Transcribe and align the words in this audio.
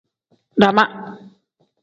Dama. 0.61 0.85